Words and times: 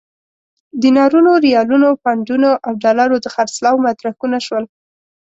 دینارونو، 0.83 1.31
ریالونو، 1.45 1.89
پونډونو 2.03 2.49
او 2.65 2.71
ډالرو 2.83 3.15
د 3.21 3.27
خرڅلاو 3.33 3.81
مدرکونه 3.85 4.37
شول. 4.45 4.65